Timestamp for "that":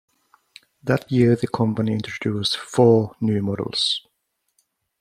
0.83-1.11